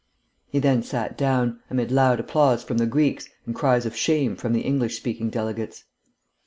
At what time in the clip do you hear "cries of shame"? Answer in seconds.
3.53-4.35